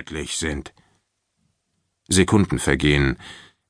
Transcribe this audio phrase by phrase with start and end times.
[0.00, 0.72] undeutlich sind.
[2.08, 3.18] Sekunden vergehen,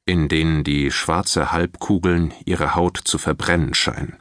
[0.06, 4.16] in denen die schwarze Halbkugeln ihre Haut zu verbrennen scheinen.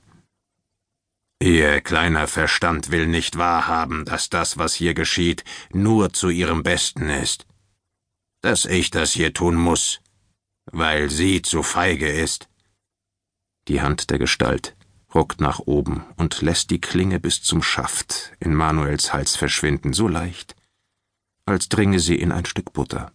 [1.41, 7.09] Ihr kleiner Verstand will nicht wahrhaben, dass das, was hier geschieht, nur zu ihrem Besten
[7.09, 7.45] ist.
[8.41, 10.01] Dass ich das hier tun muss,
[10.65, 12.49] weil sie zu feige ist.
[13.67, 14.75] Die Hand der Gestalt
[15.13, 20.07] ruckt nach oben und lässt die Klinge bis zum Schaft in Manuels Hals verschwinden, so
[20.07, 20.55] leicht,
[21.49, 23.11] als dringe sie in ein Stück Butter.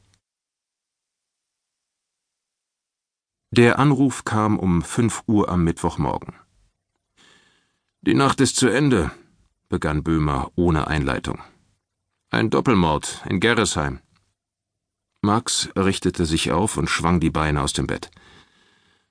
[3.50, 6.34] Der Anruf kam um fünf Uhr am Mittwochmorgen.
[8.02, 9.12] Die Nacht ist zu Ende,
[9.68, 11.40] begann Böhmer ohne Einleitung.
[12.30, 14.00] Ein Doppelmord in Gerresheim.
[15.22, 18.10] Max richtete sich auf und schwang die Beine aus dem Bett.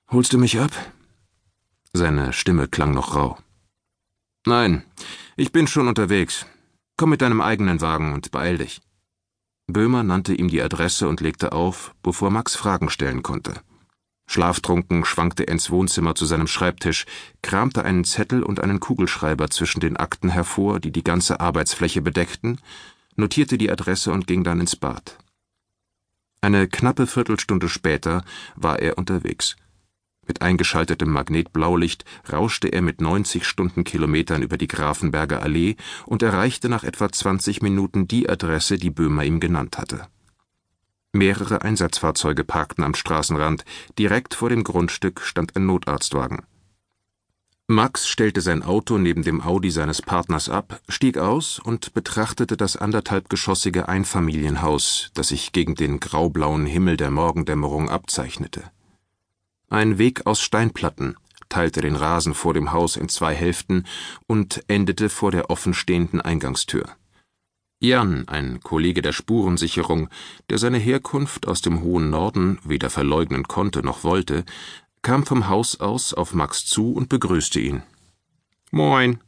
[0.10, 0.72] Holst du mich ab?
[1.94, 3.38] Seine Stimme klang noch rau.
[4.46, 4.84] Nein,
[5.38, 6.46] ich bin schon unterwegs.
[6.98, 8.82] Komm mit deinem eigenen Wagen und beeil dich.
[9.68, 13.62] Böhmer nannte ihm die Adresse und legte auf, bevor Max Fragen stellen konnte.
[14.28, 17.06] Schlaftrunken schwankte er ins Wohnzimmer zu seinem Schreibtisch,
[17.42, 22.60] kramte einen Zettel und einen Kugelschreiber zwischen den Akten hervor, die die ganze Arbeitsfläche bedeckten,
[23.16, 25.18] notierte die Adresse und ging dann ins Bad.
[26.42, 28.24] Eine knappe Viertelstunde später
[28.56, 29.56] war er unterwegs.
[30.28, 36.84] Mit eingeschaltetem Magnetblaulicht rauschte er mit 90 Stundenkilometern über die Grafenberger Allee und erreichte nach
[36.84, 40.08] etwa 20 Minuten die Adresse, die Böhmer ihm genannt hatte.
[41.12, 43.66] Mehrere Einsatzfahrzeuge parkten am Straßenrand,
[44.00, 46.42] direkt vor dem Grundstück stand ein Notarztwagen.
[47.68, 52.76] Max stellte sein Auto neben dem Audi seines Partners ab, stieg aus und betrachtete das
[52.76, 58.64] anderthalbgeschossige Einfamilienhaus, das sich gegen den graublauen Himmel der Morgendämmerung abzeichnete.
[59.74, 61.18] Ein Weg aus Steinplatten
[61.50, 63.88] teilte den Rasen vor dem Haus in zwei Hälften
[64.28, 66.96] und endete vor der offenstehenden Eingangstür.
[67.80, 70.10] Jan, ein Kollege der Spurensicherung,
[70.52, 74.46] der seine Herkunft aus dem hohen Norden weder verleugnen konnte noch wollte,
[75.02, 77.82] kam vom Haus aus auf Max zu und begrüßte ihn.
[78.70, 79.24] Moin.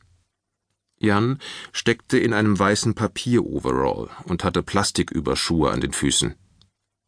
[1.00, 1.40] Jan
[1.72, 6.36] steckte in einem weißen Papieroverall und hatte Plastiküberschuhe an den Füßen.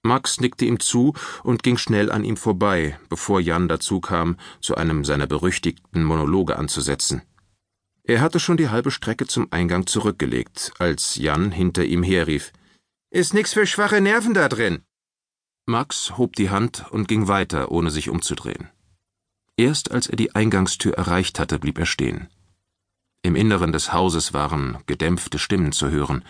[0.07, 1.13] Max nickte ihm zu
[1.43, 6.57] und ging schnell an ihm vorbei, bevor Jan dazu kam, zu einem seiner berüchtigten Monologe
[6.57, 7.21] anzusetzen.
[8.03, 12.53] Er hatte schon die halbe Strecke zum Eingang zurückgelegt, als Jan hinter ihm herrief
[13.11, 14.81] Ist nix für schwache Nerven da drin.
[15.65, 18.69] Max hob die Hand und ging weiter, ohne sich umzudrehen.
[19.57, 22.29] Erst als er die Eingangstür erreicht hatte, blieb er stehen.
[23.23, 26.23] Im Inneren des Hauses waren gedämpfte Stimmen zu hören,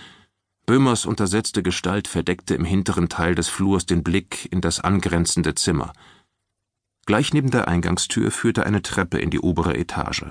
[0.68, 5.94] Böhmers untersetzte Gestalt verdeckte im hinteren Teil des Flurs den Blick in das angrenzende Zimmer.
[7.06, 10.26] Gleich neben der Eingangstür führte eine Treppe in die obere Etage.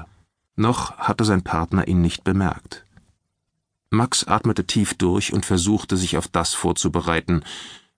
[0.54, 2.84] Noch hatte sein Partner ihn nicht bemerkt.
[3.88, 7.42] Max atmete tief durch und versuchte sich auf das vorzubereiten,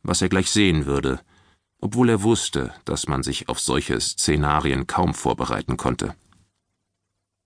[0.04, 1.18] was er gleich sehen würde,
[1.80, 6.14] obwohl er wusste, dass man sich auf solche Szenarien kaum vorbereiten konnte.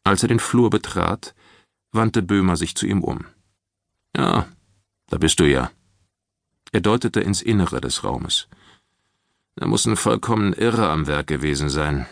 [0.04, 1.34] Als er den Flur betrat,
[1.92, 3.24] wandte Böhmer sich zu ihm um.
[4.14, 4.48] Ja,
[5.12, 5.70] da bist du ja.
[6.72, 8.48] Er deutete ins Innere des Raumes.
[9.56, 12.06] Da muss ein vollkommen Irre am Werk gewesen sein.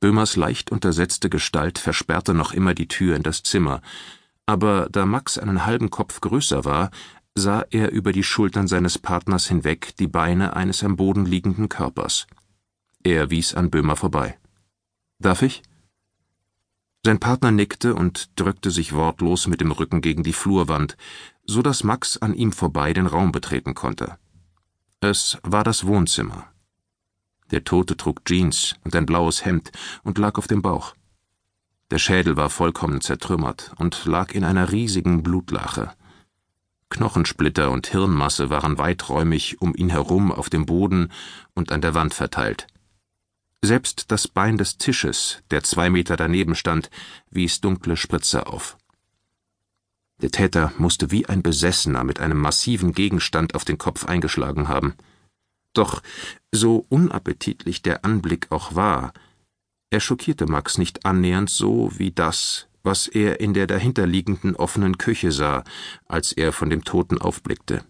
[0.00, 3.82] Böhmers leicht untersetzte Gestalt versperrte noch immer die Tür in das Zimmer,
[4.46, 6.90] aber da Max einen halben Kopf größer war,
[7.34, 12.26] sah er über die Schultern seines Partners hinweg die Beine eines am Boden liegenden Körpers.
[13.04, 14.38] Er wies an Böhmer vorbei.
[15.18, 15.62] Darf ich?
[17.08, 20.98] Sein Partner nickte und drückte sich wortlos mit dem Rücken gegen die Flurwand,
[21.46, 24.18] so dass Max an ihm vorbei den Raum betreten konnte.
[25.00, 26.48] Es war das Wohnzimmer.
[27.50, 30.94] Der Tote trug Jeans und ein blaues Hemd und lag auf dem Bauch.
[31.90, 35.94] Der Schädel war vollkommen zertrümmert und lag in einer riesigen Blutlache.
[36.90, 41.10] Knochensplitter und Hirnmasse waren weiträumig um ihn herum auf dem Boden
[41.54, 42.66] und an der Wand verteilt.
[43.62, 46.90] Selbst das Bein des Tisches, der zwei Meter daneben stand,
[47.30, 48.76] wies dunkle Spritze auf.
[50.20, 54.94] Der Täter musste wie ein Besessener mit einem massiven Gegenstand auf den Kopf eingeschlagen haben.
[55.72, 56.02] Doch
[56.52, 59.12] so unappetitlich der Anblick auch war,
[59.90, 65.32] er schockierte Max nicht annähernd so wie das, was er in der dahinterliegenden offenen Küche
[65.32, 65.64] sah,
[66.06, 67.84] als er von dem Toten aufblickte.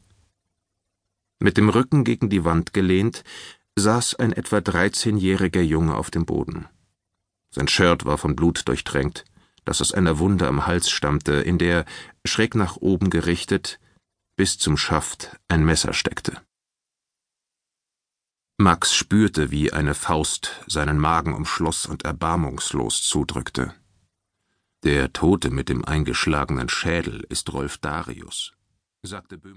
[1.41, 3.25] Mit dem Rücken gegen die Wand gelehnt,
[3.79, 6.67] saß ein etwa dreizehnjähriger Junge auf dem Boden.
[7.51, 9.25] Sein Shirt war von Blut durchtränkt
[9.69, 11.85] das aus einer Wunde am Hals stammte, in der,
[12.25, 13.79] schräg nach oben gerichtet,
[14.35, 16.41] bis zum Schaft ein Messer steckte.
[18.57, 23.75] Max spürte, wie eine Faust seinen Magen umschloss und erbarmungslos zudrückte.
[24.85, 28.55] Der Tote mit dem eingeschlagenen Schädel ist Rolf Darius,
[29.03, 29.57] sagte Böhmer.